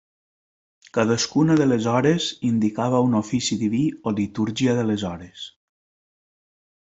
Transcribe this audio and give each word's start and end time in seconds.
Cadascuna 0.97 1.57
de 1.59 1.67
les 1.67 1.89
hores 1.91 2.29
indicava 2.49 3.01
un 3.09 3.13
Ofici 3.19 3.57
Diví 3.65 3.81
o 4.01 4.15
Litúrgia 4.21 4.75
de 4.81 4.87
les 4.89 5.05
Hores. 5.11 5.45